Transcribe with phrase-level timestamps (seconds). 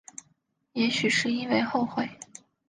[0.73, 2.09] 也许是因为后悔